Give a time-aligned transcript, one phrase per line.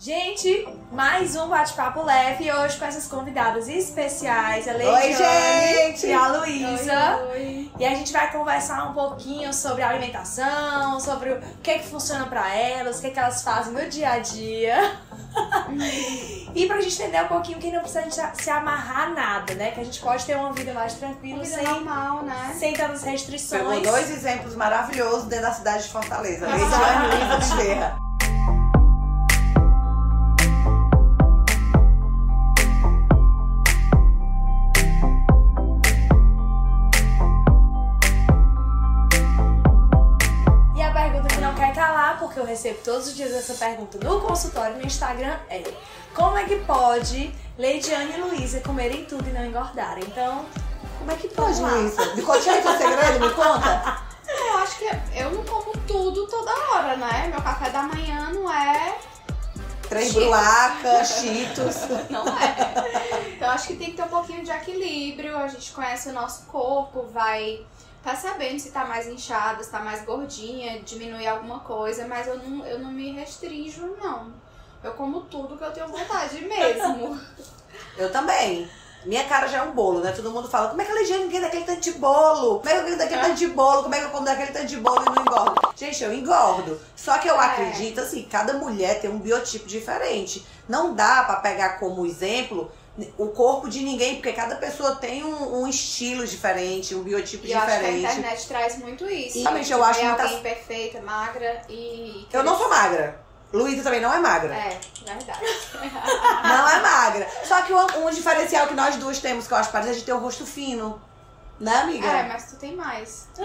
[0.00, 6.06] Gente, mais um bate-papo leve hoje com essas convidadas especiais, a Oi, Leidiane gente!
[6.06, 7.18] e a Luísa.
[7.76, 12.54] E a gente vai conversar um pouquinho sobre alimentação, sobre o que que funciona pra
[12.54, 15.00] elas, o que que elas fazem no dia a dia.
[16.54, 19.72] e pra gente entender um pouquinho que não precisa se amarrar a nada, né?
[19.72, 22.54] Que a gente pode ter uma vida mais tranquila, vida sem, normal, né?
[22.56, 23.82] sem tantas Pegou restrições.
[23.82, 26.46] dois exemplos maravilhosos dentro da cidade de Fortaleza.
[26.48, 26.54] Ah.
[26.54, 28.07] Leidiane e Luísa Bezerra.
[42.58, 45.62] Recebo todos os dias essa pergunta no consultório no Instagram, é
[46.12, 50.02] como é que pode Leidiane e Luísa comerem tudo e não engordarem?
[50.04, 50.44] Então,
[50.98, 51.60] Como é que pode.
[51.60, 52.14] Luísa?
[52.16, 54.02] Me conte aí teu segredo, me conta.
[54.28, 57.28] Eu acho que eu não como tudo toda hora, né?
[57.28, 58.98] Meu café da manhã não é.
[59.88, 61.76] Três bruacas, cheetos.
[62.10, 63.32] Não é.
[63.34, 65.34] Então eu acho que tem que ter um pouquinho de equilíbrio.
[65.38, 67.64] A gente conhece o nosso corpo, vai
[68.08, 72.64] percebendo se tá mais inchada, se tá mais gordinha, diminuir alguma coisa, mas eu não,
[72.64, 74.32] eu não me restringo, não.
[74.82, 77.20] Eu como tudo que eu tenho vontade mesmo.
[77.96, 78.68] Eu também.
[79.04, 80.10] Minha cara já é um bolo, né?
[80.12, 82.58] Todo mundo fala, como é que a Leidiane ganha daquele tanto de bolo?
[82.58, 83.82] Como é que eu daquele tanto de bolo?
[83.82, 85.54] Como é que eu como daquele tanto de bolo e não engordo?
[85.76, 86.80] Gente, eu engordo.
[86.96, 87.44] Só que eu É.
[87.46, 90.44] acredito, assim, cada mulher tem um biotipo diferente.
[90.68, 92.70] Não dá pra pegar como exemplo
[93.16, 97.52] o corpo de ninguém, porque cada pessoa tem um, um estilo diferente, um biotipo E
[97.52, 98.04] eu acho que a diferente.
[98.04, 99.38] internet traz muito isso.
[99.38, 102.26] De eu acho ver muita- alguém perfeita, magra e.
[102.32, 103.20] Eu não sou magra.
[103.52, 104.54] Luísa também não é magra.
[104.54, 105.40] É, verdade.
[106.44, 107.26] Não é magra.
[107.44, 110.04] Só que um, um diferencial que nós duas temos, que eu acho parecido, é de
[110.04, 111.00] ter um rosto fino.
[111.60, 112.06] Né, amiga?
[112.06, 113.26] É, mas tu tem mais.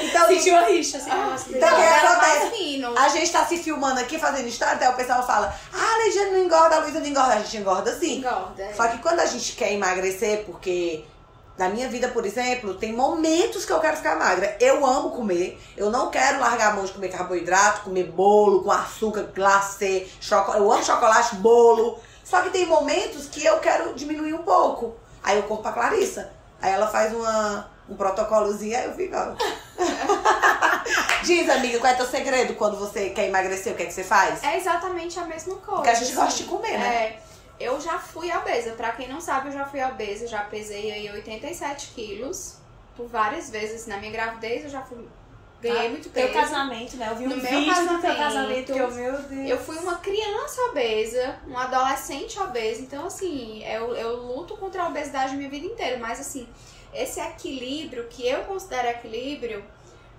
[0.00, 2.84] Então, sentiu a rixa, assim, nossa, Então, o que Ela acontece?
[2.96, 6.30] a gente tá se filmando aqui, fazendo história, até o pessoal fala, ah, a Leidiane
[6.32, 7.34] não engorda, a Luísa não engorda.
[7.34, 8.18] A gente engorda sim.
[8.18, 8.62] Engorda.
[8.62, 8.74] é.
[8.74, 11.04] Só que quando a gente quer emagrecer, porque
[11.56, 14.56] na minha vida, por exemplo, tem momentos que eu quero ficar magra.
[14.60, 18.70] Eu amo comer, eu não quero largar a mão de comer carboidrato, comer bolo com
[18.70, 20.60] açúcar, glacê, chocolate.
[20.60, 21.98] Eu amo chocolate, bolo.
[22.24, 24.96] Só que tem momentos que eu quero diminuir um pouco.
[25.24, 26.30] Aí eu corro pra Clarissa.
[26.60, 29.34] Aí ela faz uma, um protocolozinho, aí eu fico, ó.
[31.24, 33.72] Diz, amiga, qual é teu segredo quando você quer emagrecer?
[33.72, 34.44] O que é que você faz?
[34.44, 35.76] É exatamente a mesma coisa.
[35.76, 36.14] Porque a gente assim.
[36.14, 36.86] gosta de comer, né?
[36.86, 37.20] É,
[37.58, 38.72] eu já fui obesa.
[38.72, 40.26] Pra quem não sabe, eu já fui obesa.
[40.26, 42.56] Já pesei aí 87 quilos.
[42.94, 43.86] Por várias vezes.
[43.86, 45.08] Na minha gravidez, eu já fui...
[45.64, 46.38] Ganhei Ah, muito Teu peso.
[46.40, 47.08] casamento, né?
[47.10, 49.50] Eu vi um No meu vídeo do teu casamento, casamento eu, meu Deus.
[49.50, 54.88] Eu fui uma criança obesa, um adolescente obesa, então assim, eu, eu luto contra a
[54.88, 56.46] obesidade minha vida inteira, mas assim,
[56.92, 59.64] esse equilíbrio que eu considero equilíbrio,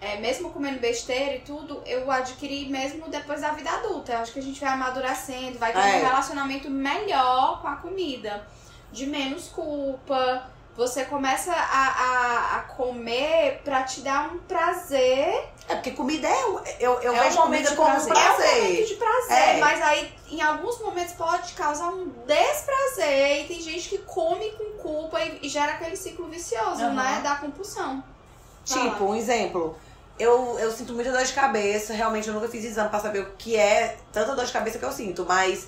[0.01, 4.13] é, mesmo comendo besteira e tudo, eu adquiri mesmo depois da vida adulta.
[4.13, 5.97] Eu acho que a gente vai amadurecendo, vai tendo É.
[5.97, 8.45] um relacionamento melhor com a comida,
[8.91, 10.50] de menos culpa.
[10.78, 16.46] Você começa a, a, a comer pra te dar um prazer É porque comida é.
[16.47, 18.12] um- Eu, eu É um vejo momento comida como prazer.
[18.13, 18.63] um É um prazer.
[18.63, 19.58] momento de prazer, É.
[19.59, 24.78] mas aí em alguns momentos pode causar um desprazer e tem gente que come com
[24.81, 26.94] culpa e, e gera aquele ciclo vicioso, Aham.
[26.94, 27.22] né?
[27.24, 28.03] Da compulsão.
[28.66, 29.78] Tipo, um exemplo.
[30.19, 31.94] Eu, eu sinto muita dor de cabeça.
[31.94, 34.84] Realmente, eu nunca fiz exame pra saber o que é tanta dor de cabeça que
[34.85, 35.25] eu sinto.
[35.25, 35.68] Mas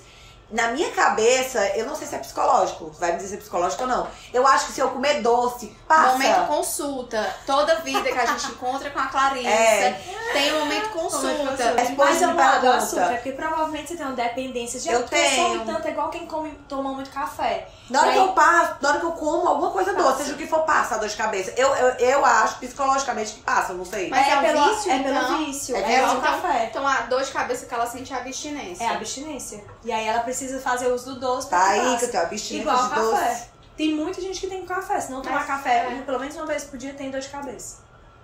[0.50, 2.90] na minha cabeça, eu não sei se é psicológico.
[2.98, 4.08] Vai me dizer se é psicológico ou não.
[4.32, 6.12] Eu acho que se eu comer doce, passa.
[6.12, 7.34] Momento consulta.
[7.46, 10.02] Toda vida que a gente encontra com a Clarissa É.
[10.32, 11.74] tem um momento consulta.
[11.76, 12.76] Responde Mas eu me não do pergunta.
[12.76, 14.80] açúcar, porque provavelmente você tem uma dependência.
[14.80, 15.64] Já Eu tenho.
[15.66, 17.68] tanto, é igual quem come, toma muito café.
[17.90, 20.04] Na hora E que aí- eu passo, na hora que eu como alguma coisa doce,
[20.08, 20.18] Passa.
[20.24, 21.52] seja o que for, passa a dor de cabeça.
[21.56, 24.08] Eu, eu, eu acho psicologicamente que passa, eu não sei.
[24.10, 25.38] Mas é um pelo, vício, é pelo então?
[25.38, 25.76] vício.
[25.76, 26.32] É É, vício, igual o então?
[26.40, 26.64] café.
[26.70, 28.84] Então a dor de cabeça que ela sente é a abstinência.
[28.84, 29.64] É abstinência.
[29.84, 32.62] E aí ela precisa fazer uso do doce pra Tá aí que eu tenho abstinência
[32.70, 33.00] Igual de café.
[33.30, 33.42] doce.
[33.76, 35.00] Tem muita gente que tem café.
[35.00, 36.02] Se não tomar Mas, café é.
[36.02, 37.76] pelo menos uma vez por dia, tem dor de cabeça.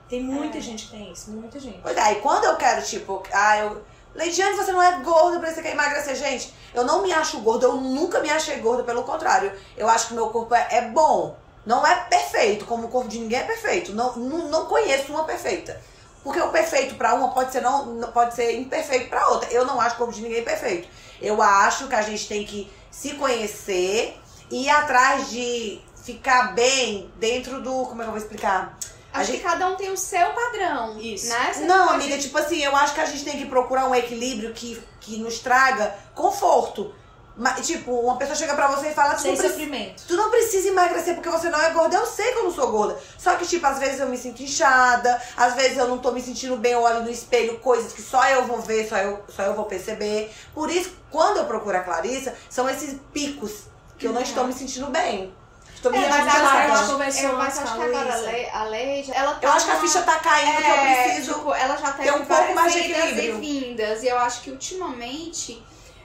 [0.09, 0.61] Tem muita É.
[0.61, 1.31] gente que tem isso.
[1.31, 1.79] Muita gente.
[1.83, 3.83] Pois é, e quando eu quero, tipo, ah, eu.
[4.15, 6.15] Leidiane, você não é gorda, por isso você quer emagrecer.
[6.15, 9.53] Gente, eu não me acho gorda, eu nunca me achei gorda, pelo contrário.
[9.77, 11.37] Eu acho que meu corpo é, é bom.
[11.67, 13.93] Não é perfeito, como o corpo de ninguém é perfeito.
[13.93, 15.81] Não, não, não conheço uma perfeita.
[16.25, 19.51] Porque o perfeito pra uma pode ser, não, pode ser imperfeito pra outra.
[19.53, 20.89] Eu não acho o corpo de ninguém perfeito.
[21.21, 24.19] Eu acho que a gente tem que se conhecer
[24.51, 27.85] e ir atrás de ficar bem dentro do.
[27.87, 28.77] Como é que eu vou explicar?
[29.13, 30.99] A Acho gente- que cada um tem o seu padrão.
[30.99, 31.29] Isso.
[31.29, 31.53] Né?
[31.53, 33.95] Você Não, pode- amiga, tipo assim, eu acho que a gente tem que procurar um
[33.95, 36.93] equilíbrio que, que nos traga conforto.
[37.37, 40.05] Mas, tipo, uma pessoa chega pra você e fala, tu Sem não, precisa, sofrimento.
[40.07, 41.97] tu não precisa emagrecer porque você não é gorda.
[41.97, 42.97] Eu sei que eu não sou gorda.
[43.19, 46.23] Só que, tipo, às vezes eu me sinto inchada, às vezes eu não tô me
[46.23, 49.43] sentindo bem, eu olho no espelho, coisas que só eu vou ver, só eu, só
[49.43, 50.33] eu vou perceber.
[50.55, 53.65] Por isso, quando eu procuro a Clarissa, são esses picos
[53.99, 55.35] que eu não estou me sentindo bem.
[55.75, 57.81] Estou me É, mas sentindo agora a eu gente acho, conversou eu, mas acho que
[57.81, 60.19] a agora a lei, a lei, ela tá Eu acho que a numa- ficha tá
[60.21, 61.35] caindo, que eu É, preciso.
[61.35, 63.25] tipo, ela já ter um pouco mais de equilíbrio.
[63.25, 64.03] e vindas.
[64.05, 65.63] E eu acho que ultimamente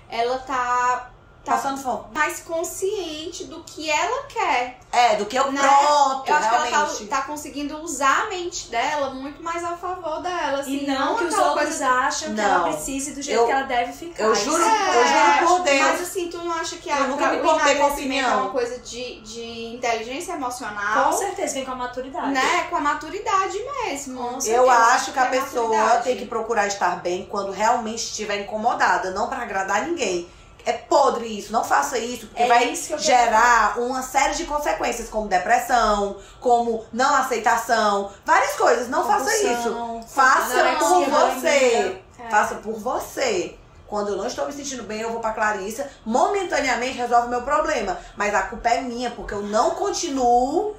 [0.10, 1.12] ela tá,
[1.44, 2.04] tá Passando fome.
[2.14, 4.78] mais consciente do que ela quer.
[4.92, 5.62] É, do que eu Né?
[5.62, 6.74] pronto, Eu acho que realmente.
[6.76, 10.60] ela tá, tá conseguindo usar a mente dela muito mais a favor dela.
[10.60, 12.64] Assim, E não que os outros coisa acham que ela Não.
[12.72, 14.24] precise do jeito Eu- que ela deve ficar.
[14.24, 15.82] eu juro- é- eu juro por Deus.
[15.82, 18.32] Mas assim, tu não acha que a, Eu nunca que me com a emagrecimento opinião.
[18.32, 21.14] é uma coisa de, de inteligência Com emocional?
[21.14, 22.32] certeza, vem com a maturidade.
[22.32, 22.64] Né?
[22.70, 24.20] Com a maturidade mesmo.
[24.20, 26.04] Com Eu acho que a é pessoa maturidade.
[26.04, 30.28] tem que procurar estar bem quando realmente estiver incomodada, não pra agradar ninguém.
[30.70, 35.10] É podre isso, não faça isso, porque É vai isso gerar uma série de consequências,
[35.10, 38.88] como depressão, como não aceitação, várias coisas.
[38.88, 40.02] Não faça isso.
[40.08, 42.02] Faça por você.
[42.20, 42.30] É.
[42.30, 43.56] Faça por você.
[43.88, 45.90] Quando eu não estou me sentindo bem, eu vou pra Clarissa.
[46.06, 47.98] Momentaneamente resolve o meu problema.
[48.16, 50.76] Mas a culpa é minha, porque eu não continuo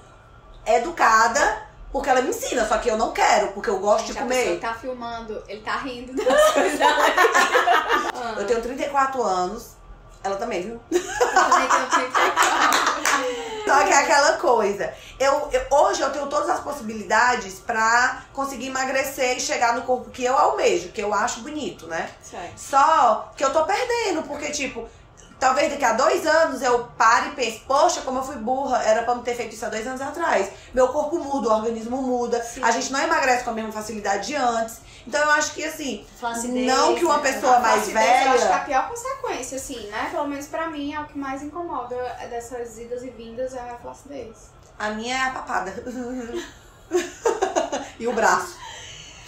[0.65, 2.65] educada, porque ela me ensina.
[2.69, 4.55] Só que eu não quero, porque eu gosto de Gente, pessoa comer.
[4.55, 6.79] que tá filmando, ele tá rindo das coisas.
[8.37, 9.80] Eu tenho 34 anos.
[10.23, 10.81] Ela também, viu?
[10.91, 12.81] eu também tenho 34.
[13.67, 14.93] Só que é aquela coisa.
[15.19, 20.11] Eu, eu- hoje eu tenho todas as possibilidades pra conseguir emagrecer e chegar no corpo
[20.11, 22.11] que eu almejo, que eu acho bonito, né?
[22.23, 22.59] Certo.
[22.59, 24.87] Só que eu tô perdendo, porque, tipo,
[25.41, 29.03] talvez daqui a dois anos eu pare e pense, poxa, como eu fui burra, era
[29.03, 30.51] pra me ter feito isso há dois anos atrás.
[30.75, 32.63] Meu corpo muda, o organismo muda, Sim.
[32.63, 34.81] a gente não emagrece com a mesma facilidade de antes.
[35.07, 37.33] Então eu acho que assim, Flacidez, não que uma né?
[37.33, 38.65] pessoa mais Flacidez, Eu acho que é a velha.
[38.67, 40.09] pior consequência, assim, né?
[40.11, 41.97] Pelo menos pra mim, é o que mais incomoda
[42.29, 44.51] dessas idas e vindas é a flacidez.
[44.79, 45.73] A minha é a papada.
[47.99, 48.57] e o braço.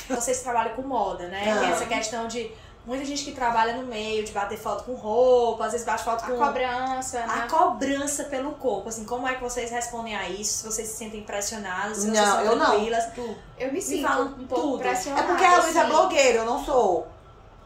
[0.08, 1.52] Vocês trabalham com moda, né?
[1.56, 1.60] Ah.
[1.60, 2.50] Tem essa questão de
[2.84, 6.24] muita gente que trabalha no meio, de bater foto com roupa, às vezes bate foto
[6.24, 6.36] A com.
[6.36, 7.46] cobrança, A né?
[7.48, 10.58] cobrança pelo corpo, assim, como é que vocês respondem a isso?
[10.58, 12.66] Se vocês se sentem pressionadas, se vocês Não, são eu não.
[12.66, 13.04] tranquilas.
[13.58, 14.78] Eu me sinto fala um pouco tudo.
[14.80, 15.22] pressionada.
[15.22, 15.90] É porque a Luísa é assim.
[15.90, 17.06] blogueira, eu não sou.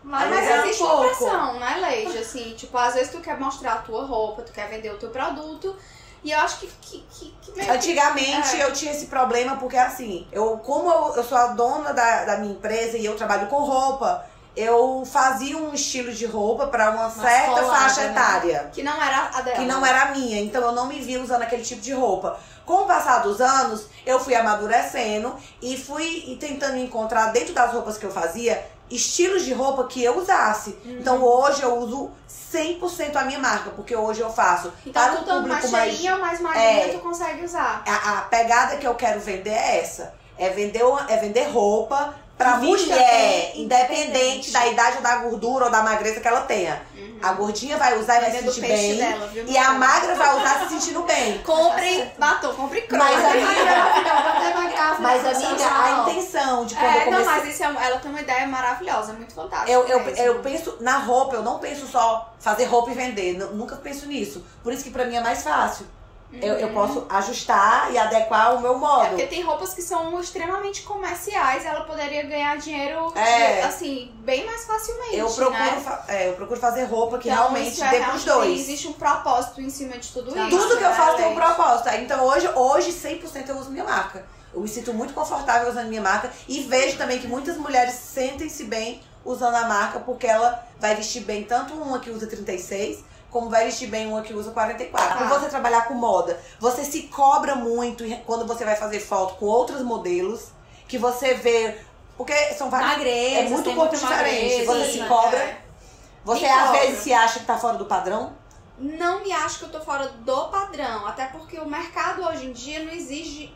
[0.04, 1.04] Mas, Mas é um existe uma pouco.
[1.16, 2.18] pressão, né, Leide?
[2.18, 5.10] Assim, tipo, às vezes tu quer mostrar a tua roupa, tu quer vender o teu
[5.10, 5.74] produto.
[6.22, 8.64] E eu acho que, que, que, que meio que- Antigamente É.
[8.64, 12.36] eu tinha esse problema porque assim, eu como eu, eu sou a dona da, da
[12.38, 14.24] minha empresa e eu trabalho com roupa,
[14.56, 18.10] eu fazia um estilo de roupa pra uma certa colada, faixa né?
[18.10, 18.70] etária.
[18.72, 19.56] Que não era a dela.
[19.56, 22.38] que não era minha, então eu não me via usando aquele tipo de roupa.
[22.64, 27.96] Com o passar dos anos, eu fui amadurecendo e fui tentando encontrar dentro das roupas
[27.98, 30.76] que eu fazia estilos de roupa que eu usasse.
[30.84, 32.10] Então hoje eu uso
[32.52, 36.16] 100% a minha marca, porque hoje eu faço Então, para um mais público mais cheinha
[36.18, 36.88] mais magrinha, É.
[36.88, 37.82] tu consegue usar.
[37.86, 40.14] a, a pegada que eu quero vender é essa.
[40.38, 42.86] É vender, uma- é vender roupa pra mulher,
[43.54, 44.50] bem, independente independente.
[44.52, 46.82] da idade ou da gordura ou da magreza que ela tenha.
[47.22, 48.68] A gordinha vai usar e vai se sentir Uhum.
[48.68, 48.96] bem.
[48.98, 51.38] dela, viu, e a magra vai usar se sentindo bem.
[51.38, 53.02] Compre batom, compre cromo.
[53.04, 57.24] Mas, amiga- Mas, amiga, a intenção de quando eu É, não, comecei.
[57.26, 59.70] mas isso é, ela tem uma ideia maravilhosa, muito fantástica.
[59.70, 60.22] Eu, eu, mesmo.
[60.24, 63.34] eu penso na roupa, eu não penso só fazer roupa e vender.
[63.38, 64.44] nu- Nunca penso nisso.
[64.62, 65.86] Por isso que pra mim é mais fácil.
[66.32, 69.08] Eu, eu posso ajustar e adequar o meu É modo.
[69.08, 73.62] porque tem roupas que são extremamente comerciais, ela poderia ganhar dinheiro, É.
[73.62, 75.98] assim, bem mais facilmente, Eu procuro, né?
[76.08, 78.60] é, eu procuro fazer roupa que Então, realmente é dê pros dois.
[78.60, 80.50] Existe um propósito em cima de tudo isso.
[80.50, 81.88] Tudo que eu né, faço tem um propósito.
[81.94, 84.24] Então hoje, hoje 100% eu uso minha marca.
[84.52, 88.64] Eu me sinto muito confortável usando minha marca e vejo também que muitas mulheres sentem-se
[88.64, 93.50] bem usando a marca porque ela vai vestir bem tanto uma que usa 36 como
[93.50, 95.08] vai vestir bem uma que usa 44.
[95.08, 95.16] Tá.
[95.16, 99.46] Por você trabalhar com moda, você se cobra muito quando você vai fazer foto com
[99.46, 100.48] outros modelos
[100.88, 101.78] que você vê
[102.16, 104.64] porque são vários Magreza, é muito corpo diferente.
[104.64, 105.08] magreza, Você se né?
[105.08, 105.38] cobra.
[105.38, 105.60] É.
[106.24, 106.80] Você Me às cobra.
[106.80, 108.32] vezes se acha que tá fora do padrão.
[108.78, 112.52] Não me acho que eu tô fora do padrão, até porque o mercado hoje em
[112.52, 113.54] dia não exige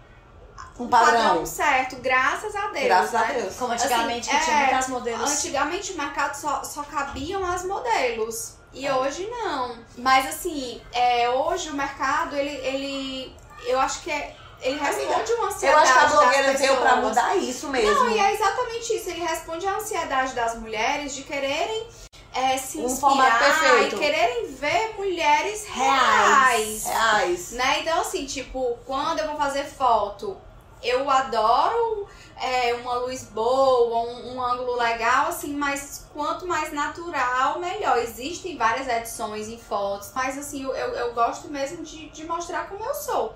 [0.79, 1.23] Um um padrão.
[1.23, 3.19] padrão certo, graças a Deus, Graças né?
[3.19, 3.57] a Deus.
[3.57, 5.31] Como antigamente Assim, que tinha é, muitas modelos.
[5.31, 8.55] Antigamente o mercado só, só cabiam as modelos.
[8.73, 9.77] E hoje não.
[9.99, 13.37] Mas assim, é, hoje o mercado, ele, ele.
[13.67, 14.37] Eu acho que é.
[14.62, 15.83] Ele responde uma Eu ansiedade.
[15.89, 17.95] acho que a blogueira veio pra mudar isso mesmo.
[17.95, 19.09] Não, e é exatamente isso.
[19.09, 21.89] Ele responde à ansiedade das mulheres de quererem
[22.35, 23.97] é, se Um inspirar perfeito.
[23.97, 26.85] e quererem ver mulheres Reais.
[26.85, 26.85] reais.
[26.87, 27.50] Reais.
[27.53, 27.81] Né?
[27.81, 30.37] Então, assim, tipo, quando eu vou fazer foto,
[30.83, 32.07] eu adoro
[32.40, 37.99] é, uma luz boa, um, um ângulo legal, assim, mas quanto mais natural, melhor.
[37.99, 42.68] Existem várias edições em fotos, mas assim, eu, eu, eu gosto mesmo de, de mostrar
[42.68, 43.35] como eu sou.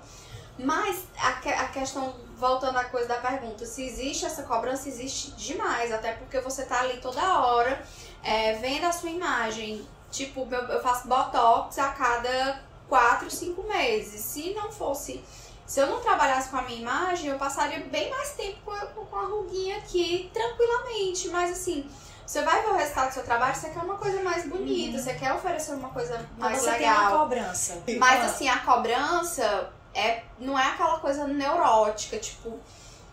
[0.57, 5.91] Mas a, a questão, voltando à coisa da pergunta, se existe essa cobrança, existe demais,
[5.91, 7.85] até porque você tá ali toda hora
[8.23, 9.85] é, vendo a sua imagem.
[10.11, 14.21] Tipo, eu, eu faço botox a cada 4, 5 meses.
[14.21, 15.23] Se não fosse.
[15.65, 18.85] Se eu não trabalhasse com a minha imagem, eu passaria bem mais tempo com a,
[18.85, 21.29] com a ruguinha aqui, tranquilamente.
[21.29, 21.89] Mas assim,
[22.25, 25.13] você vai ver o resultado do seu trabalho, você quer uma coisa mais bonita, você
[25.15, 27.01] quer oferecer uma coisa Então mais você tem legal.
[27.11, 27.83] uma cobrança.
[27.97, 28.25] Mas Ah.
[28.27, 32.59] assim, a cobrança é, não é aquela coisa neurótica, tipo,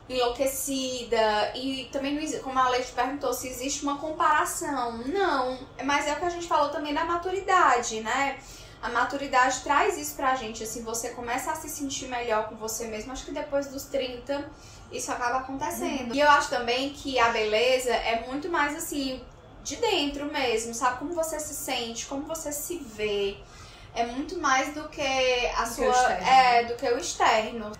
[0.09, 1.53] enlouquecida.
[1.55, 4.99] E também, não como a Leite perguntou, se existe uma comparação.
[5.07, 8.39] Não, mas é o que a gente falou também da maturidade, né?
[8.83, 12.87] A maturidade traz isso pra gente, assim, você começa a se sentir melhor com você
[12.89, 13.13] mesmo.
[13.13, 14.45] Acho que depois dos 30
[14.91, 16.15] isso acaba acontecendo.
[16.15, 19.23] E eu acho também que a beleza é muito mais assim,
[19.63, 20.99] de dentro mesmo, sabe?
[20.99, 23.37] Como você se sente, como você se vê.
[23.95, 25.01] É muito mais do que
[25.57, 25.87] a Do que sua.
[25.87, 26.27] o externo.
[26.27, 27.73] É, do que o externo.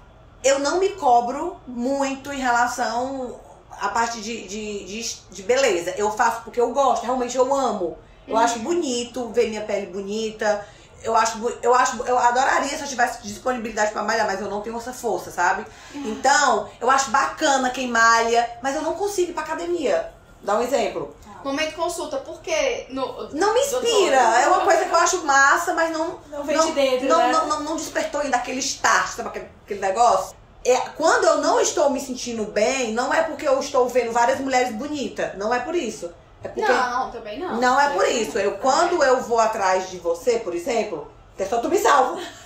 [0.45, 3.41] Eu não me cobro muito em relação
[3.81, 5.95] à parte de, de, de, de beleza.
[5.97, 7.99] Eu faço porque eu gosto, realmente eu amo.
[8.27, 10.65] Eu acho bonito ver minha pele bonita.
[11.03, 14.61] Eu acho, eu acho, eu adoraria se eu tivesse disponibilidade pra malhar, mas eu não
[14.61, 15.67] tenho essa força, sabe?
[15.95, 20.13] Então, eu acho bacana quem malha, mas eu não consigo ir pra academia.
[20.43, 21.15] Dá um exemplo.
[21.45, 24.17] Momento consulta, porque no, Não me inspira.
[24.17, 26.21] É uma coisa que eu acho massa, mas não.
[26.31, 27.33] Não vem de dentro, não, né?
[27.33, 30.37] não, não, não despertou ainda aquele start, sabe aquele, aquele negócio?
[30.65, 34.39] É, quando eu não estou me sentindo bem, não é porque eu estou vendo várias
[34.39, 35.37] mulheres bonitas.
[35.37, 36.13] Não é por isso.
[36.45, 36.73] É porque.
[36.73, 37.61] Não, também não.
[37.61, 38.39] Não é por isso.
[38.39, 42.21] Eu, quando eu vou atrás de você, por exemplo, é só tu me salva.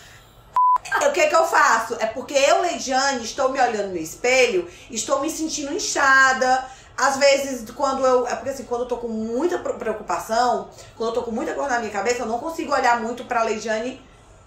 [1.09, 1.97] O que que eu faço?
[1.99, 6.65] É porque eu, Leidiane, estou me olhando no espelho, estou me sentindo inchada.
[6.97, 8.27] Às vezes, quando eu.
[8.27, 11.55] É porque assim, quando eu tô com muita pre- preocupação, quando eu tô com muita
[11.55, 14.01] coisa na minha cabeça, eu não consigo olhar muito pra Leidiane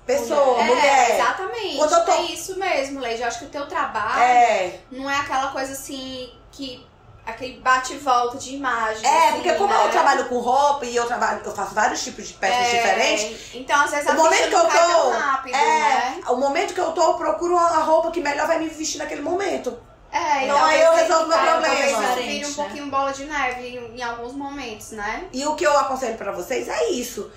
[0.06, 1.16] pessoa, É, mulher.
[1.20, 1.78] exatamente.
[1.78, 3.22] Quando eu tô- É isso mesmo, Leide.
[3.22, 4.80] Eu acho que o teu trabalho É.
[4.92, 6.88] não é aquela coisa assim que.
[7.30, 9.06] Aquele bate e volta de imagem.
[9.06, 9.86] É, assim, porque como né?
[9.86, 13.56] eu trabalho com roupa e eu trabalho, eu faço vários tipos de peças É, diferentes,
[13.56, 16.22] Então, às vezes a O momento que eu tô- rápido, É, né?
[16.30, 19.22] o momento que eu tô, eu procuro a roupa que melhor vai me vestir naquele
[19.22, 19.78] momento.
[20.12, 21.62] É, Então, e aí eu resolvo meu problema.
[22.02, 22.56] Talvez vire um né?
[22.56, 25.26] pouquinho bola de neve em, em alguns momentos, né?
[25.32, 27.32] E o que eu aconselho pra vocês é isso.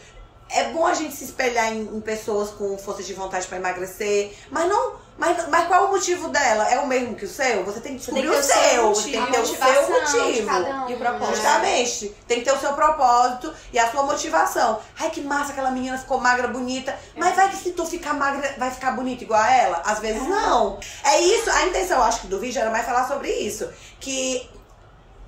[0.55, 4.35] É bom a gente se espelhar em, em pessoas com força de vontade pra emagrecer,
[4.51, 5.01] mas não.
[5.19, 6.69] Mas, mas qual é o motivo dela?
[6.73, 7.63] É o mesmo que o seu?
[7.65, 8.83] Você tem que descobrir Tem que o ter o seu seu.
[8.85, 9.03] motivo.
[9.03, 10.51] Você tem que ter o seu motivo.
[10.51, 11.29] um, E o propósito.
[11.29, 11.35] né?
[11.37, 12.09] Justamente.
[12.27, 14.81] Tem que ter o seu propósito e a sua motivação.
[14.99, 16.99] Ai, que massa, aquela menina ficou magra, bonita.
[17.15, 19.83] Mas vai que se tu ficar magra, vai ficar bonita igual a ela?
[19.85, 20.81] Às vezes não.
[21.05, 23.69] É isso, a intenção, eu acho que do vídeo era mais falar sobre isso.
[24.01, 24.49] Que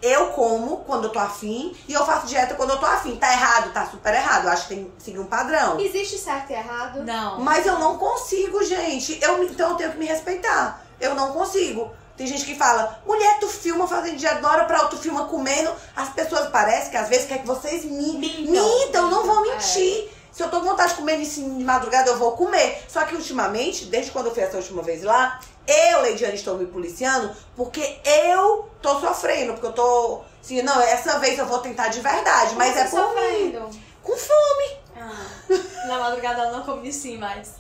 [0.03, 3.17] eu como quando eu tô afim e eu faço dieta quando eu tô afim.
[3.17, 3.73] Tá errado?
[3.73, 4.45] Tá super errado.
[4.45, 5.79] Eu acho que tem que seguir um padrão.
[5.81, 7.03] Existe certo e errado?
[7.03, 7.41] Não.
[7.41, 9.19] Mas eu não consigo, gente.
[9.23, 10.83] Eu, então eu tenho que me respeitar.
[11.01, 11.91] Eu não consigo.
[12.17, 15.25] Tem gente que fala, mulher, tu filma fazendo dieta, da hora pra outra, tu filma
[15.25, 15.73] comendo.
[15.97, 18.53] As pessoas parecem que às vezes querem que vocês mi Mintam.
[18.79, 19.11] mintam.
[19.11, 19.51] não vão É.
[19.55, 20.11] mentir.
[20.31, 22.85] Se eu tô com vontade de comer de madrugada, eu vou comer.
[22.89, 26.67] Só que ultimamente, desde quando eu fui essa última vez lá, eu, Leidiane, estou me
[26.67, 29.55] policiando porque eu tô sofrendo.
[29.55, 30.23] Porque eu tô.
[30.43, 32.55] Assim, não, essa vez eu vou tentar de verdade.
[32.55, 33.15] Mas é você por mim.
[33.15, 33.71] sofrendo?
[34.03, 34.85] Com fome.
[35.87, 37.55] Na madrugada ela não come sim mais.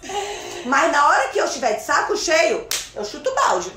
[0.64, 3.72] Mas na hora que eu estiver de saco cheio, eu chuto o balde.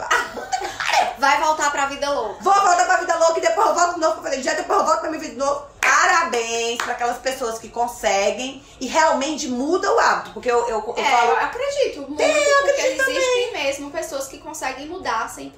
[1.17, 2.43] Vai voltar pra vida louca.
[2.43, 4.79] Vou voltar pra vida louca e depois eu volto de novo pra fazer dieta, depois
[4.79, 5.65] eu volto pra minha vida de novo.
[6.01, 10.31] Parabéns pra aquelas pessoas que conseguem e realmente mudam o hábito.
[10.31, 11.31] Porque eu, eu, eu É, falo.
[11.31, 12.17] eu acredito muito,
[12.61, 15.51] porque existem mesmo pessoas que conseguem mudar 100%.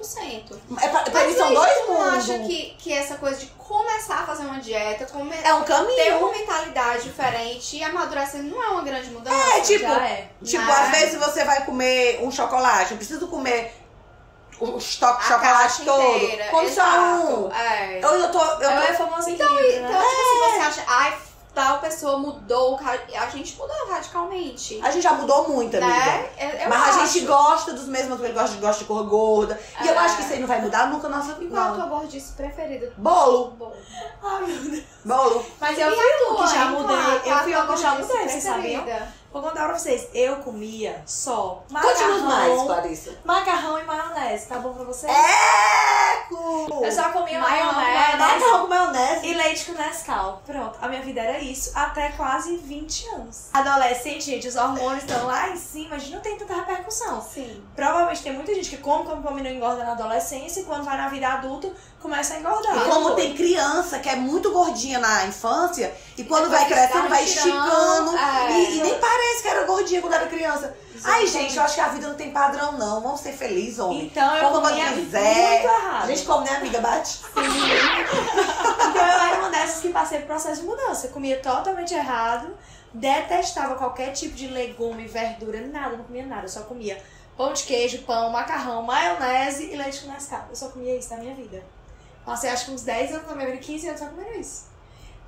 [0.80, 2.30] É pra, pra Mas são dois mundos.
[2.30, 5.36] acha que, que essa coisa de começar a fazer uma dieta, come...
[5.44, 5.94] É um caminho.
[5.96, 9.36] ter uma mentalidade diferente e amadurecer não é uma grande mudança?
[9.56, 10.28] É, tipo, é.
[10.42, 13.72] Tipo, às vezes você vai comer um chocolate, eu preciso comer
[14.60, 16.50] o estoque de a chocolate todo.
[16.50, 17.52] Come só um.
[17.52, 17.98] É.
[18.02, 18.38] Eu, eu tô.
[18.38, 20.02] Eu tô é famosa Então, então né?
[20.08, 21.18] tipo assim, você acha, ai,
[21.54, 22.78] tal pessoa mudou,
[23.18, 24.80] a gente mudou radicalmente.
[24.82, 25.92] A gente já mudou muito, amiga.
[25.92, 26.28] Né?
[26.38, 27.12] Eu- eu Mas a acho.
[27.12, 29.58] gente gosta dos mesmos gosta, de- gosta de cor gorda.
[29.82, 29.98] E eu É.
[29.98, 31.50] acho que isso aí não vai mudar nunca na nossa vida.
[31.54, 31.76] Qual a não.
[31.76, 32.92] tua gordice preferida?
[32.96, 33.50] Bolo.
[33.58, 33.72] Bom.
[34.22, 34.84] Ai, meu Deus.
[35.04, 35.44] Bolo.
[35.60, 36.96] Mas eu a fui um tua, que já mudei.
[36.96, 38.84] A- Eu a fui um que já mudei, vocês sabiam?
[39.32, 40.08] Vou contar pra vocês.
[40.12, 43.18] Eu comia só Conte-nos mais, macarrão, Clarissa.
[43.24, 44.46] macarrão e maionese.
[44.46, 45.12] Tá bom pra vocês?
[45.12, 45.70] É!
[46.30, 46.84] Macarrão.
[46.84, 48.16] Eu só comia Maionese.
[48.18, 49.26] Macarrão com maionese.
[49.26, 50.42] e leite com Nescau.
[50.46, 53.48] Pronto, a minha vida era isso até quase 20 anos.
[53.52, 57.20] Adolescente, gente, os hormônios estão lá em cima, a gente não tem tanta repercussão.
[57.20, 57.62] Sim.
[57.74, 60.84] Provavelmente tem muita gente que come, come, come e não engorda na adolescência e quando
[60.84, 62.76] vai na vida adulta começa a engordar.
[62.76, 67.24] E como tem criança que é muito gordinha na infância, e quando vai crescendo, vai
[67.24, 68.16] esticando.
[68.16, 68.52] é.
[68.52, 70.74] E, e nem parece que era gordinha quando era criança.
[71.02, 71.30] Ai, Exatamente.
[71.32, 73.00] gente, eu acho que a vida não tem padrão, não.
[73.00, 74.04] Vamos ser felizes, homem.
[74.06, 75.64] Então eu Como muito quiser.
[75.64, 76.04] errado.
[76.04, 76.80] A gente come, né, amiga?
[76.80, 77.20] Bate.
[77.34, 81.06] Então eu era uma dessas que passei por processo de mudança.
[81.06, 82.56] Eu comia totalmente errado,
[82.92, 86.42] detestava qualquer tipo de legume, verdura, nada, não comia nada.
[86.44, 87.02] Eu só comia
[87.36, 90.44] pão de queijo, pão, macarrão, maionese e leite com Nescau.
[90.50, 91.62] Eu só comia isso na minha vida.
[92.24, 94.70] Passei acho que uns 10 anos na minha vida, 15 anos só comendo isso.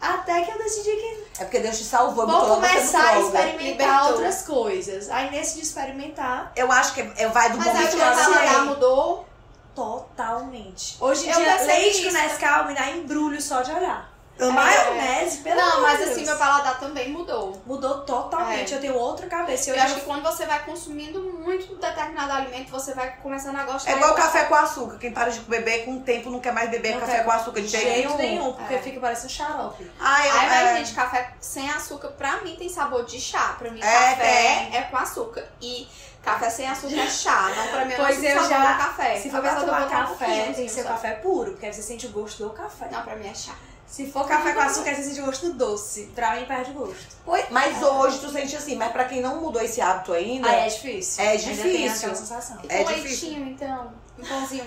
[0.00, 2.26] Até que eu decidi que É porque Deus te salvou.
[2.26, 4.10] vou começar a experimentar Libertou.
[4.10, 5.08] outras coisas.
[5.10, 7.90] Aí nesse de experimentar, Eu acho que é- vai do Mas bom aí que o
[7.90, 9.26] te meu paladar mudou.
[9.74, 10.96] totalmente.
[11.00, 12.12] Hoje em Eu dia, leite com.
[12.12, 14.11] Nescau me dá embrulho só de olhar.
[14.38, 16.28] Eu- Maionese, pelo Não, mas assim, Deus.
[16.28, 17.62] meu paladar também mudou.
[17.66, 18.72] Mudou totalmente.
[18.72, 18.76] É.
[18.76, 19.70] Eu tenho outra cabeça.
[19.70, 23.64] Eu Eu, acho que quando você vai consumindo muito determinado alimento, você vai começando a
[23.64, 23.90] gostar.
[23.92, 24.98] É igual café com açúcar.
[24.98, 27.30] Quem para de beber com o tempo não quer mais beber Não café quer com
[27.30, 28.40] açúcar de jeito jeito nenhum.
[28.40, 28.78] nenhum, porque É.
[28.78, 29.90] fica parecendo xarope.
[30.00, 33.54] Ai, mas, é, gente, café sem açúcar, pra mim, tem sabor de chá.
[33.58, 34.82] Pra mim, É, café é.
[34.90, 35.44] com açúcar.
[35.60, 35.86] E
[36.22, 37.50] café sem açúcar é chá.
[37.54, 39.20] Não, pra mim, Pois não eu sabor já- café.
[39.20, 41.82] Se for pra tomar um café, tem que assim, ser café puro, porque aí você
[41.82, 42.88] sente o gosto do café.
[42.90, 43.52] Não, pra mim é chá.
[43.92, 46.04] Se for café com açúcar, você sente gosto doce.
[46.14, 47.08] Pra mim, perde o gosto.
[47.26, 50.60] Oi, Mas hoje tu sente assim, mas pra quem não mudou esse hábito ainda, Aí
[50.60, 51.22] é difícil.
[51.22, 52.14] É difícil.
[52.14, 52.58] sensação.
[52.70, 53.28] É Com difícil.
[53.28, 53.92] leitinho, então.
[54.18, 54.64] Um pãozinho.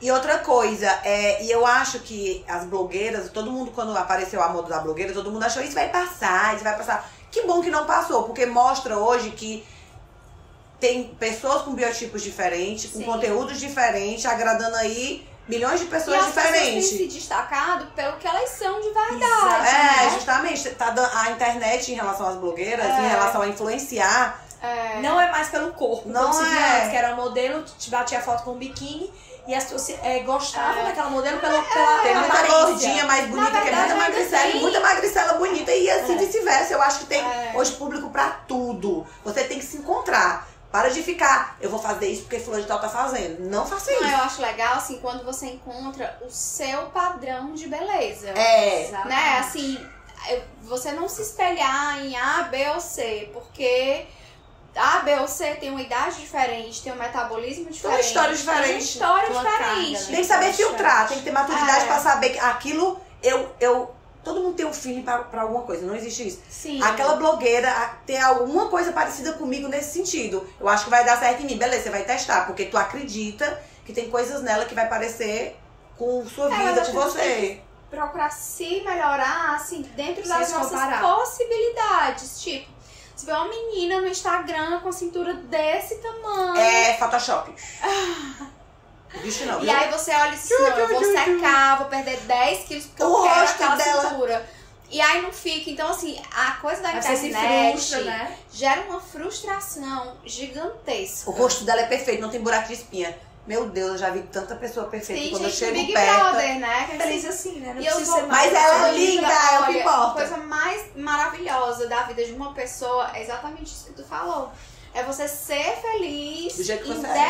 [0.00, 4.48] E outra coisa, é, e eu acho que as blogueiras, todo mundo, quando apareceu a
[4.50, 7.10] moda da blogueira, todo mundo achou isso vai passar, isso vai passar.
[7.32, 9.66] Que bom que não passou, porque mostra hoje que
[10.78, 13.04] tem pessoas com biotipos diferentes, com Sim.
[13.04, 16.88] conteúdos diferentes, agradando aí milhões de E pessoas as pessoas têm diferentes.
[16.90, 19.24] se destacado pelo que elas são de verdade.
[19.24, 19.64] Exato.
[19.66, 20.10] É, né?
[20.14, 23.00] justamente, tá a internet em relação às blogueiras, É.
[23.00, 24.98] em relação a influenciar, É.
[25.00, 26.08] Não é mais pelo corpo.
[26.08, 26.78] Não como é.
[26.78, 29.08] antes, que era modelo, te batia foto com um biquíni
[29.46, 30.86] e as pessoas é, gostavam É.
[30.86, 32.64] daquela modelo pelo, pela Tem muita aparência.
[32.66, 34.60] gordinha mais bonita, que é verdade, muita magricela, e tem.
[34.60, 36.18] muita magricela bonita, e assim É.
[36.18, 36.74] vice-versa.
[36.74, 37.52] Eu acho que tem É.
[37.54, 39.06] hoje público pra tudo.
[39.24, 40.47] Você tem que se encontrar.
[40.70, 43.40] Para de ficar, eu vou fazer isso porque fulano de tal tá fazendo.
[43.48, 44.10] Não faça Não, isso.
[44.10, 48.28] eu acho legal, assim, quando você encontra o seu padrão de beleza.
[48.30, 48.84] É.
[48.84, 49.08] Exatamente.
[49.08, 49.86] Né, assim,
[50.62, 54.04] você não se espelhar em A, B ou C, porque
[54.76, 57.94] A, B ou C tem uma idade diferente, tem um metabolismo diferente.
[57.96, 58.84] uma história Tem uma diferente.
[58.84, 59.64] história Uma diferente.
[59.64, 60.06] carga, né?
[60.06, 61.86] Tem que saber filtrar, tem que ter maturidade É.
[61.86, 63.50] pra saber que aquilo eu.
[63.58, 66.40] eu todo mundo tem um feeling pra, pra alguma coisa, não existe isso.
[66.48, 66.82] Sim.
[66.82, 67.70] Aquela blogueira
[68.06, 70.46] tem alguma coisa parecida comigo nesse sentido.
[70.60, 71.56] Eu acho que vai dar certo em mim.
[71.58, 75.56] Beleza, você vai testar, porque tu acredita que tem coisas nela que vai parecer
[75.96, 77.60] com sua É, vida, com você.
[77.90, 81.00] procurar se melhorar, assim, dentro das nossas comparar.
[81.00, 82.40] possibilidades.
[82.42, 82.70] Tipo,
[83.16, 86.56] se vê uma menina no Instagram com cintura desse tamanho.
[86.56, 87.52] É Photoshop.
[89.22, 92.84] Vixe não, E aí você olha assim, não, eu vou secar, vou perder 10 quilos
[92.86, 94.08] porque eu O quero rosto aquela dela.
[94.10, 94.50] cintura.
[94.90, 95.68] E aí não fica.
[95.70, 98.36] Então, assim, a coisa da Aí você se internet frustra, né?
[98.52, 101.28] gera uma frustração gigantesca.
[101.30, 103.16] O rosto dela é perfeito, não tem buraco de espinha.
[103.46, 105.22] Meu Deus, eu já vi tanta pessoa perfeita.
[105.22, 106.20] Tem quando eu gente no chego Big perto.
[106.20, 106.86] Brother, né?
[106.90, 107.72] que Feliz assim, né?
[107.74, 110.06] Não E eu vou- Mas ela é linda, é o que importa.
[110.06, 114.50] A coisa mais maravilhosa da vida de uma pessoa é exatamente isso que tu falou.
[114.94, 116.74] É você ser feliz, é.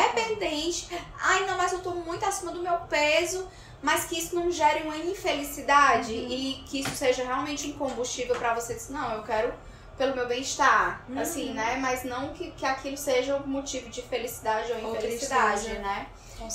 [0.09, 0.89] independente.
[1.19, 3.47] Ai, não, mas eu tô muito acima do meu peso.
[3.81, 6.27] Mas que isso não gere uma infelicidade Uhum.
[6.29, 9.53] e que isso seja realmente um combustível pra você dizer, não, eu quero
[9.97, 11.19] pelo meu bem-estar, Uhum.
[11.19, 11.77] assim, né?
[11.77, 15.79] Mas não que, que aquilo seja um motivo de felicidade ou Ou infelicidade, tristeza.
[15.81, 16.07] né?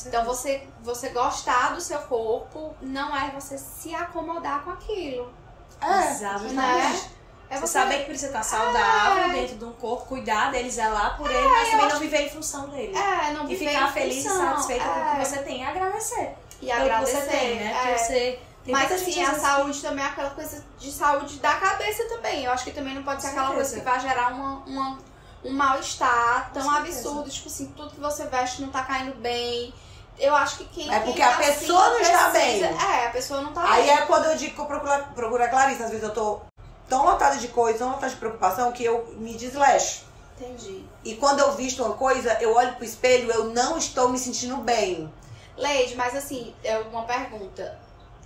[0.07, 5.33] Então você, você gostar do seu corpo não é você se acomodar com aquilo.
[5.81, 6.55] É, Exatamente.
[6.55, 7.11] Né?
[7.51, 11.31] É Você saber que precisa estar saudável dentro de um corpo, cuidar dele, zelar por
[11.31, 12.97] ele, mas também não viver em função dele.
[12.97, 15.39] É, não E viver ficar em feliz e função, satisfeito com o é, que você
[15.43, 16.35] tem e agradecer.
[16.63, 17.17] E pelo que agradecer.
[17.21, 17.71] você tem, né?
[17.71, 17.75] é.
[17.85, 21.55] Porque você tem Mas assim, a vezes, saúde também é aquela coisa de saúde da
[21.55, 22.45] cabeça também.
[22.45, 24.99] Eu acho que também não pode ser aquela coisa que vai gerar uma, uma-
[25.45, 27.31] um mal-estar tão absurdo.
[27.31, 29.73] Tipo assim, tudo que você veste não tá caindo bem.
[30.19, 30.89] Eu acho que quem.
[30.89, 32.63] É quem porque a tá pessoa não está bem.
[32.65, 33.91] É, a pessoa não tá Aí bem.
[33.91, 35.83] é quando eu digo que eu procuro, procuro a Clarice.
[35.83, 36.41] Às vezes eu tô
[36.89, 40.05] tão lotada de coisa, tão lotada de preocupação, que eu me desleixo.
[40.37, 40.85] Entendi.
[41.05, 44.57] E quando eu visto uma coisa, eu olho pro espelho, eu não estou me sentindo
[44.59, 45.13] bem.
[45.57, 47.79] Leide, mas assim, é uma pergunta.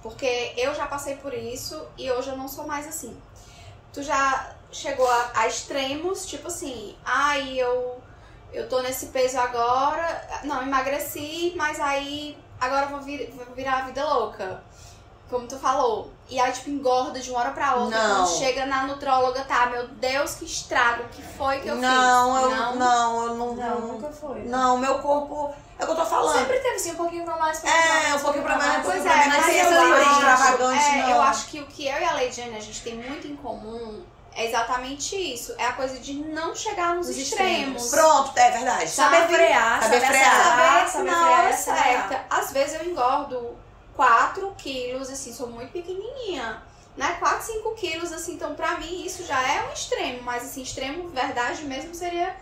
[0.02, 3.16] Porque eu já passei por isso e hoje eu não sou mais assim.
[3.92, 8.00] Tu já chegou a, a extremos, tipo assim, ai, eu,
[8.52, 13.78] eu tô nesse peso agora, não, emagreci, mas aí agora eu vou, vir, vou virar
[13.78, 14.62] a vida louca.
[15.28, 16.10] Como tu falou.
[16.30, 17.96] E aí, tipo, engorda de uma hora pra outra.
[17.98, 18.26] Não.
[18.26, 22.34] Quando chega na nutróloga, tá, meu Deus, que estrago, o que foi que eu não,
[22.34, 22.42] fiz?
[22.42, 23.54] eu, não, eu não.
[23.54, 24.40] Não, nunca foi.
[24.44, 25.54] Não, meu corpo.
[25.78, 26.38] É o que eu tô falando.
[26.38, 28.82] Sempre teve assim, um pouquinho pra mais, pra É, mais, um pouquinho pra mais, um
[28.82, 29.36] Pois pouquinho é, pra menos.
[29.36, 29.68] mas Sem eu
[30.02, 31.10] acho, extravagante, é, não.
[31.10, 34.02] eu acho que o que eu e a Leidiane a gente tem muito em comum
[34.34, 35.54] é exatamente isso.
[35.56, 37.84] É a coisa de não chegar nos extremos.
[37.84, 37.90] extremos.
[37.90, 38.90] Pronto, é verdade.
[38.90, 39.34] Saber Sabe?
[39.34, 40.26] frear, Saber saber frear.
[40.40, 42.08] acelerar, Saber saber na frear, hora acelerar.
[42.08, 42.24] certa.
[42.28, 43.56] Às vezes eu engordo
[43.98, 46.62] 4 quilos, assim, sou muito pequenininha.
[46.96, 47.16] Né?
[47.18, 50.22] 4, 5 quilos, assim, então pra mim isso já é um extremo.
[50.22, 52.34] Mas assim, extremo, verdade mesmo, seria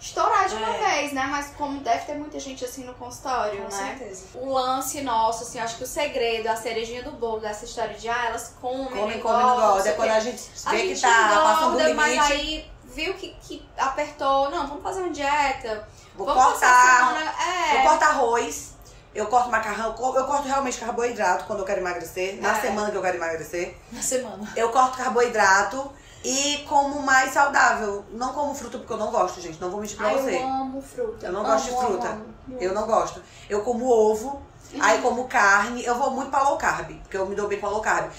[0.00, 0.78] estourar de uma É.
[1.00, 1.26] vez, né?
[1.30, 3.96] Mas como deve ter muita gente assim no consultório, Com né?
[3.98, 4.24] certeza.
[4.34, 8.08] O lance nosso, assim, acho que o segredo, a cerejinha do bolo dessa história de
[8.08, 11.00] ah, elas comem, Come, não come, engordam, sei É a gente A vê que gente
[11.02, 12.16] tá passando do engorda, limite.
[12.18, 15.86] mas aí viu que, que apertou, não, vamos fazer uma dieta.
[16.14, 16.68] Vou vamos cortar.
[16.68, 17.34] a semana-
[17.78, 18.74] É, corto arroz,
[19.14, 22.60] eu corto macarrão, eu corto realmente carboidrato quando eu quero emagrecer, na É.
[22.60, 23.76] semana que eu quero emagrecer.
[23.90, 24.48] Na semana.
[24.56, 25.90] Eu corto carboidrato
[26.24, 28.04] e como mais saudável.
[28.12, 29.60] Não como fruta porque eu não gosto, gente.
[29.60, 30.36] Não vou mentir pra Ai, você.
[30.36, 31.26] eu amo fruta.
[31.26, 32.08] Eu não Amo, gosto de amo, fruta.
[32.08, 32.24] amo.
[32.60, 33.22] Eu não gosto.
[33.50, 34.42] Eu como ovo,
[34.80, 35.84] aí como carne.
[35.84, 38.10] Eu vou muito pra low carb, porque eu me dou bem com a low carb.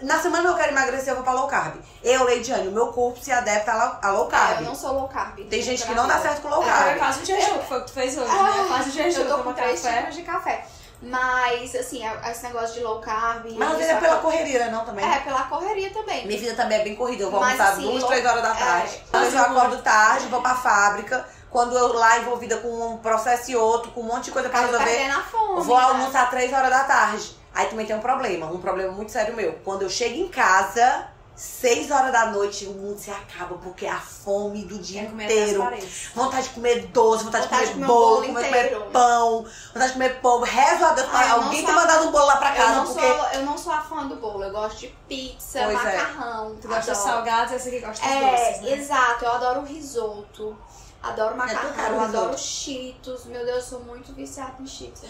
[0.00, 1.76] Na semana que eu quero emagrecer, eu vou pra low carb.
[2.04, 4.56] Eu, Leidiane, o meu corpo se adapta a low- a low É, carb.
[4.60, 5.38] eu não sou low carb.
[5.48, 6.98] Tem gente que não dá certo com low É, carb.
[6.98, 8.64] quase um jejum, que foi o que tu fez hoje, né?
[8.68, 9.20] Quase um jejum.
[9.22, 9.98] Eu tô com três café.
[10.00, 10.66] tipos de café.
[11.02, 13.46] Mas, assim, é- esse negócio de low carb.
[13.56, 15.04] Mas vezes é pela correria, né, não também.
[15.04, 16.26] É, pela correria também.
[16.26, 17.22] Minha vida também é bem corrida.
[17.24, 19.02] Eu vou Mas, almoçar assim, duas, low- três horas da é, tarde.
[19.12, 21.26] Mas vezes eu eu acordo tarde, vou pra fábrica.
[21.50, 24.60] Quando eu lá envolvida com um processo e outro, com um monte de coisa pra
[24.62, 25.56] eu resolver, fome.
[25.58, 25.84] eu vou né?
[25.84, 27.35] almoçar três horas da tarde.
[27.56, 29.54] Aí também tem um problema, um problema muito sério meu.
[29.64, 33.90] Quando eu chego em casa, seis horas da noite, o mundo se acaba, porque é
[33.90, 35.66] a fome do dia inteiro.
[36.14, 38.78] Vontade de comer doce, vontade, Vontade de de comer comer bolo, bolo comer, inteiro.
[38.80, 40.40] comer pão, vontade de comer pão.
[40.42, 42.56] Rezo a Deus pra eu alguém sou ter a- mandado um bolo lá pra Eu
[42.56, 43.00] casa, não, porque.
[43.00, 44.44] sou, eu não sou a fã do bolo.
[44.44, 45.96] Eu gosto de pizza, Pois é.
[45.96, 46.56] macarrão.
[46.60, 47.08] Tu gosta adoro.
[47.08, 48.72] salgados essa aqui gosta dos É, doces, né?
[48.76, 49.24] exato.
[49.24, 50.56] Eu adoro risoto.
[51.02, 52.38] Adoro tu, macarrão, o adoro risoto.
[52.40, 53.24] cheetos.
[53.26, 55.02] Meu Deus, eu sou muito viciada em cheetos.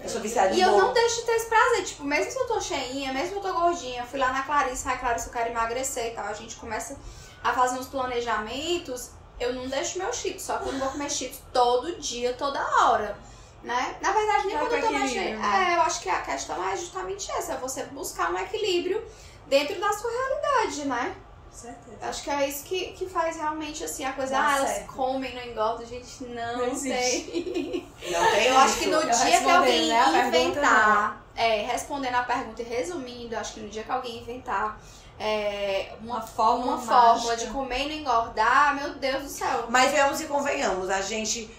[0.00, 1.84] Eu sou viciada E eu não deixo de ter esse prazer.
[1.84, 4.42] Tipo, mesmo se eu tô cheinha, mesmo se eu tô gordinha, eu fui lá na
[4.42, 6.26] Clarice, ai Clarice, eu quero emagrecer e tal.
[6.26, 6.98] A gente começa
[7.42, 9.10] a fazer uns planejamentos.
[9.40, 12.60] Eu não deixo meu cheetos, só que eu não vou comer cheetos todo dia, toda
[12.60, 13.16] hora.
[13.62, 13.96] Né?
[14.00, 15.50] Na verdade, nem Vai quando eu tô mais equilíbrio, cheia.
[15.50, 15.72] né?
[15.72, 19.02] É, eu acho que a questão é justamente essa, é você buscar um equilíbrio
[19.46, 21.16] dentro da sua realidade, né?
[21.54, 21.96] Certeza.
[22.02, 25.34] Acho que é isso que, que faz realmente assim a coisa, Dá ah, elas comem,
[25.34, 26.66] não engordam, gente, não, Não.
[26.74, 32.24] Não tem Eu acho que no Eu dia que alguém né, inventar, é, respondendo a
[32.24, 34.78] pergunta e resumindo, acho que no dia que alguém inventar
[35.18, 39.66] é, uma, Uma fórmula uma fórmula de comer e não engordar, meu Deus do céu.
[39.68, 41.50] Mas vemos e convenhamos, a gente.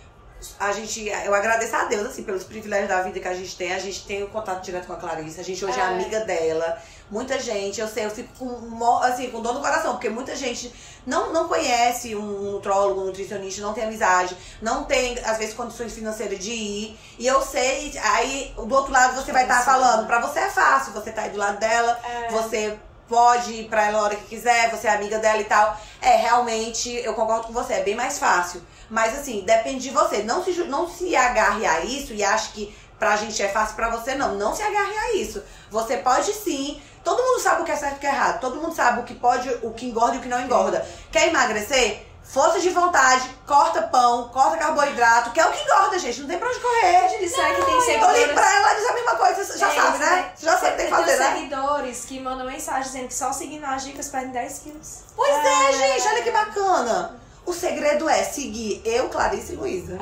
[0.59, 3.73] A gente, eu agradeço a Deus, assim, pelos privilégios da vida que a gente tem.
[3.73, 5.39] A gente tem o contato direto com a Clarice.
[5.39, 5.87] A gente hoje é, É.
[5.87, 6.79] amiga dela.
[7.09, 10.73] Muita gente, eu sei, eu fico com, assim, com dor no coração, porque muita gente
[11.05, 15.93] não, não conhece um nutrólogo, um nutricionista, não tem amizade, não tem, às vezes, condições
[15.93, 16.99] financeiras de ir.
[17.19, 19.65] E eu sei, aí do outro lado você vai estar Sim.
[19.65, 22.29] falando, pra você é fácil, você tá aí do lado dela, É.
[22.31, 25.79] você pode ir pra ela a hora que quiser, você é amiga dela e tal.
[26.01, 28.63] É, realmente, eu concordo com você, é bem mais fácil.
[28.89, 30.23] Mas assim, depende de você.
[30.23, 33.89] Não se, não se agarre a isso e ache que pra gente é fácil, pra
[33.89, 34.35] você não.
[34.35, 35.43] Não se agarre a isso.
[35.69, 36.81] Você pode sim.
[37.05, 38.39] Todo mundo sabe o que é certo e o que é errado.
[38.41, 40.85] Todo mundo sabe o que pode, o que engorda e o que não engorda.
[41.11, 42.07] Quer emagrecer?
[42.23, 46.21] Força de vontade, corta pão, corta carboidrato, que é o que engorda, gente.
[46.21, 47.01] Não tem pra onde correr.
[47.01, 48.31] Pode disser que tem Eu li seguidores...
[48.33, 50.31] pra ela diz a mesma coisa, você já Gente, sabe, né?
[50.35, 51.33] Você já sabe o que tem que fazer, Tem né?
[51.35, 54.99] seguidores que mandam mensagem dizendo que só seguindo as dicas perdem 10 quilos.
[55.15, 57.15] Pois é, gente, olha que bacana.
[57.45, 59.99] O segredo é seguir eu, Clarice e Luísa.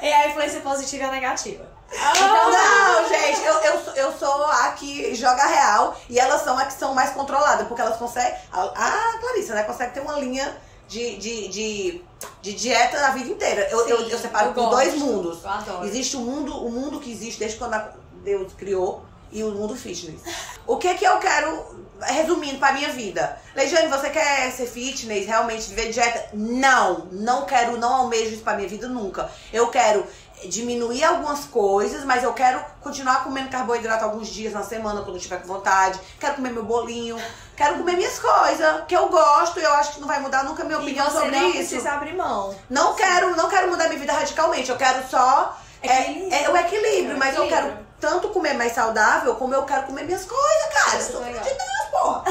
[0.00, 1.64] É a influência positiva e a negativa.
[1.92, 6.58] Então, não, gente, eu, eu, sou- eu sou a que joga real e elas são
[6.58, 8.34] a que são mais controladas, porque elas conseguem.
[8.50, 10.56] A, a Clarissa, né, consegue ter uma linha
[10.88, 12.04] de, de, de,
[12.40, 13.68] de dieta a vida inteira.
[13.70, 15.04] Eu, eu, Sim, eu separo eu por dois gosto.
[15.06, 15.44] mundos.
[15.44, 15.84] Eu adoro.
[15.86, 17.92] Existe o mundo, o mundo que existe desde quando a-
[18.24, 20.20] Deus criou e o mundo fitness.
[20.66, 23.40] O que que eu quero, resumindo pra minha vida?
[23.56, 26.28] Leidiane, você quer ser fitness, realmente viver dieta?
[26.34, 29.30] Não, não quero, não almejo isso pra minha vida nunca.
[29.52, 30.06] Eu quero
[30.48, 35.20] diminuir algumas coisas, mas eu quero continuar comendo carboidrato alguns dias na semana quando eu
[35.20, 35.98] tiver com vontade.
[36.18, 37.16] Quero comer meu bolinho,
[37.56, 40.62] quero comer minhas coisas, que eu gosto e eu acho que não vai mudar nunca
[40.62, 41.56] a minha opinião sobre não isso.
[41.58, 42.54] precisa abrir mão.
[42.68, 44.70] Não quero, não quero mudar minha vida radicalmente.
[44.70, 46.34] Eu quero só é, Equilíbrio.
[46.34, 47.72] é o equilíbrio, É mas eu equilíbrio.
[47.74, 50.94] quero tanto comer mais saudável como eu quero comer minhas coisas, cara.
[50.96, 52.24] Eu Isso sou é de Deus, porra.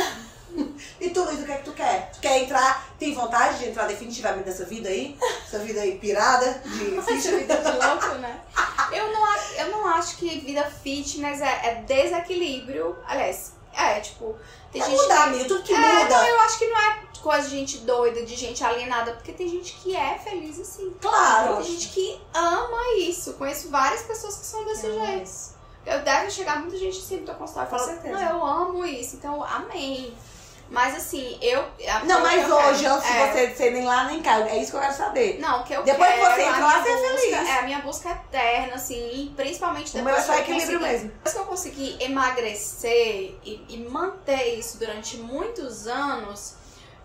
[1.02, 2.12] E tu, Luiz, o que é que tu quer?
[2.14, 2.88] Tu quer entrar?
[3.00, 5.18] Tem vontade de entrar definitivamente nessa vida aí?
[5.46, 8.40] Essa vida aí pirada de Essa vida de louco, né?
[8.92, 12.96] Eu não, a- eu não acho que vida fitness é, é desequilíbrio.
[13.08, 14.36] Aliás, é tipo.
[14.72, 16.18] Tem Vai gente mudar, que, amiga, tudo que É, muda.
[16.18, 19.48] não, eu acho que não é coisa de gente doida, de gente alienada, porque tem
[19.50, 20.96] gente que é feliz assim.
[21.02, 21.58] Claro.
[21.58, 23.34] Tem gente que ama isso.
[23.34, 25.32] Conheço várias pessoas que são desse jeito.
[25.86, 28.20] Eu deve chegar muita gente assim consultório e Com falar, certeza.
[28.20, 30.14] não, eu amo isso, então amém.
[30.72, 31.62] Mas assim, eu.
[32.06, 34.22] Não, o que mas eu hoje, quero- antes de é, você ser nem lá nem
[34.22, 35.38] cá, é isso que eu quero saber.
[35.38, 36.34] Não, o que eu Depois que quero.
[36.34, 37.50] você a entra lá, minha você é feliz.
[37.50, 40.42] É a minha busca eterna, assim, e principalmente O depois meu é só que eu
[40.44, 41.10] equilíbrio consegui- mesmo.
[41.12, 46.56] Depois que eu consegui emagrecer e, e manter isso durante muitos anos,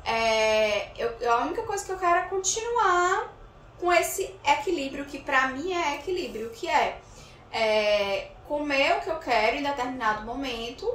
[0.04, 3.32] é, eu, a única coisa que eu quero é continuar
[3.80, 6.98] com esse equilíbrio, que pra mim é equilíbrio, que é,
[7.52, 10.86] é comer o que eu quero em determinado momento,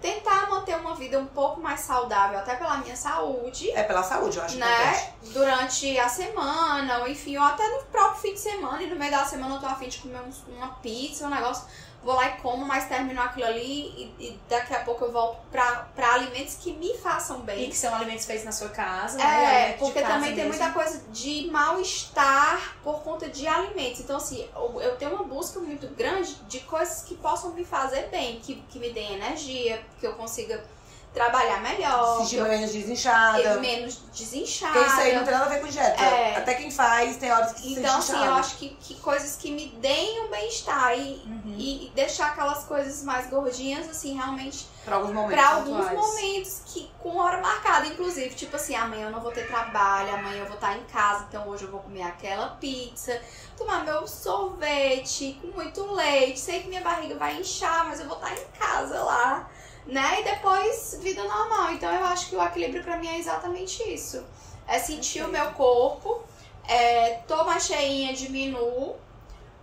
[0.00, 4.38] tentar manter uma vida um pouco mais saudável, até pela minha saúde, É pela saúde,
[4.38, 4.66] eu acho né?
[4.92, 5.32] importante.
[5.32, 9.10] Durante a semana, ou enfim, ou até no próprio fim de semana, e no meio
[9.10, 11.64] da semana eu tô afim de comer um- uma pizza, um negócio,
[12.02, 15.38] vou lá e como, mas termino aquilo ali e, e daqui a pouco eu volto
[15.50, 17.68] pra, pra alimentos que me façam E bem.
[17.70, 19.24] que são alimentos feitos na sua casa, né?
[19.24, 20.58] É, Alimento de porque também tem mesmo.
[20.58, 24.00] muita coisa de mal-estar por conta de alimentos.
[24.00, 28.08] Então, assim, eu, eu tenho uma busca muito grande de coisas que possam me fazer
[28.08, 30.62] bem, que, que me deem energia, que eu consiga
[31.12, 33.36] trabalhar melhor, Se eu menos desinchada.
[33.42, 34.72] fique menos desinchada.
[34.72, 36.02] Porque isso aí não tem nada a ver com dieta.
[36.02, 36.36] É.
[36.36, 39.50] Até quem faz tem horas que se Então, assim, eu acho que, que coisas que
[39.50, 41.56] me deem um bem-estar e, Uhum.
[41.58, 45.34] e, deixar aquelas coisas mais gordinhas, assim, realmente, Pra alguns momentos.
[45.34, 45.98] pra alguns pontuais.
[45.98, 48.34] momentos que com hora marcada, inclusive.
[48.34, 51.46] Tipo assim, amanhã eu não vou ter trabalho, amanhã eu vou estar em casa, então
[51.48, 53.20] hoje eu vou comer aquela pizza,
[53.58, 56.38] tomar meu sorvete com muito leite.
[56.40, 59.48] Sei que minha barriga vai inchar, mas eu vou estar em casa lá,
[59.90, 60.20] né?
[60.20, 61.72] E depois, vida normal.
[61.72, 64.24] Então eu acho que o equilíbrio pra mim é exatamente isso.
[64.66, 66.22] É sentir o meu corpo,
[66.68, 68.94] é, tô mais cheinha, diminuo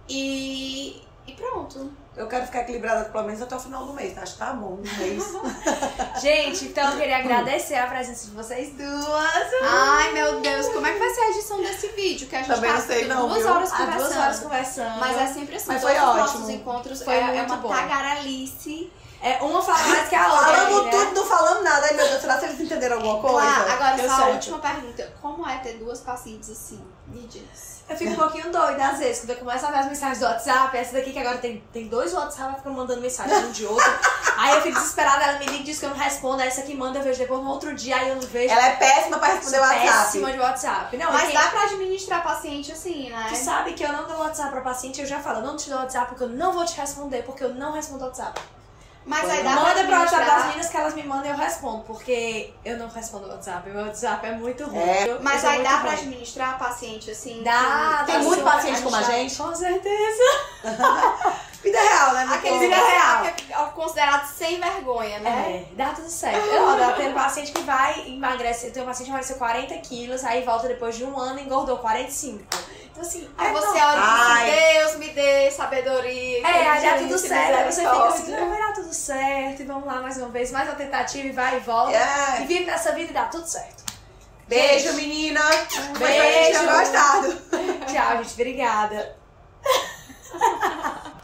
[0.09, 1.91] e, e pronto.
[2.15, 4.17] Eu quero ficar equilibrada pelo menos até o final do mês.
[4.17, 5.23] Acho que tá bom no mês.
[6.19, 9.47] Gente, então eu queria agradecer a presença de vocês duas.
[9.61, 12.27] Ai, meu Deus, como é que vai ser a edição desse vídeo?
[12.27, 13.51] Que a gente Também tá sei não, duas viu?
[13.53, 14.07] horas Há conversando.
[14.07, 14.99] duas horas conversando.
[14.99, 16.21] Mas é sempre assim, Mas todos foi os ótimo.
[16.39, 17.69] nossos encontros Foi é, é muito uma bom.
[17.69, 18.91] tagarelice.
[19.21, 20.45] É, uma fala mais que a outra.
[20.45, 20.91] Falando né?
[20.91, 21.87] tudo, não falando nada.
[21.87, 23.47] Ai, meu Deus, será que eles entenderam alguma coisa?
[23.47, 24.33] Claro, agora deu só a certo.
[24.33, 25.13] última pergunta.
[25.21, 26.83] Como é ter duas pacientes assim?
[27.07, 27.77] Me diz.
[27.89, 30.25] Eu fico um pouquinho doida às vezes, quando eu começo a ver as mensagens do
[30.25, 33.65] WhatsApp, essa daqui que agora tem, tem dois WhatsApp, ela fica mandando mensagem um de
[33.65, 33.99] outro.
[34.37, 36.61] aí eu fico desesperada, ela me liga e diz que eu não respondo, aí essa
[36.61, 38.53] aqui manda, eu vejo depois no outro dia, aí eu não vejo.
[38.53, 39.87] Ela é péssima pra responder o WhatsApp.
[39.87, 40.97] péssima de WhatsApp.
[40.97, 43.27] Não, Mas dá pra administrar paciente assim, né?
[43.29, 45.69] Tu sabe que eu não dou WhatsApp pra paciente, eu já falo, eu não te
[45.69, 48.41] dou WhatsApp porque eu não vou te responder, porque eu não respondo WhatsApp.
[49.07, 51.37] Mas aí dá Manda pra pro WhatsApp das meninas que elas me mandam e eu
[51.37, 53.69] respondo, porque eu não respondo WhatsApp.
[53.69, 54.77] Meu WhatsApp é muito ruim.
[54.79, 55.07] É.
[55.09, 55.93] Eu- Mas eu aí dá pra ruim.
[55.93, 57.41] administrar paciente assim?
[57.41, 59.35] Dá, Tem muito paciente como a gente?
[59.35, 60.23] Com certeza.
[61.63, 62.27] Vida real, né?
[62.31, 63.25] Aqueles Vida real.
[63.25, 65.65] é considerado sem vergonha, né?
[65.71, 66.37] É, dá tudo certo.
[66.45, 68.67] Eu, eu tenho paciente que vai emagrece.
[68.67, 71.43] Eu tenho um paciente que emagreceu 40 quilos, aí volta depois de um ano e
[71.43, 72.43] engordou 45.
[72.91, 73.99] Então, assim, Aí é você olha
[74.47, 76.47] e diz Deus me dê sabedoria.
[76.47, 77.55] É, aí dá tudo certo.
[77.55, 79.61] Aí você fica assim, vai dar tudo certo.
[79.61, 81.91] E vamos lá mais uma vez, mais uma tentativa e vai e volta.
[81.91, 82.41] É.
[82.41, 83.83] E vive nessa vida e dá tudo certo.
[84.47, 85.41] Beijo, menina.
[85.41, 86.65] Um gente beijo.
[86.65, 87.41] gostado.
[87.85, 88.33] Tchau, gente.
[88.33, 89.15] Obrigada.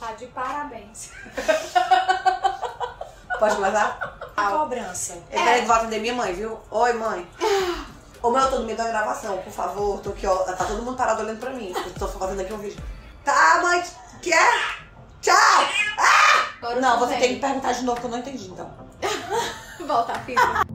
[0.00, 1.10] Tá de parabéns.
[3.38, 4.16] Pode começar?
[4.36, 5.14] A cobrança.
[5.28, 6.58] Eu peraí que vou atender minha mãe, viu?
[6.70, 7.28] Oi, mãe.
[8.22, 10.00] Ô, mãe, eu tô no meio da gravação, por favor.
[10.00, 10.36] Tô aqui, ó.
[10.44, 11.74] Tá todo mundo parado olhando pra mim.
[11.74, 12.80] Eu tô fazendo aqui um vídeo.
[13.24, 13.82] Tá, mãe.
[14.22, 14.50] Que é?
[15.20, 15.34] Tchau!
[16.58, 18.70] Agora eu Não, você tem que perguntar de novo que eu não entendi, então.
[19.86, 20.67] Volta fita.